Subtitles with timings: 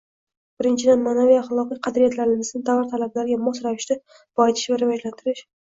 [0.61, 5.49] Birinchidan, ma’naviy-axloqiy qadriyatlarimizni davr talablariga mos ravishda boyitish va rivojlantirish